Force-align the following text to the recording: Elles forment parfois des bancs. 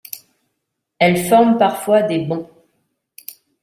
Elles 0.97 1.29
forment 1.29 1.59
parfois 1.59 2.01
des 2.01 2.25
bancs. 2.25 2.49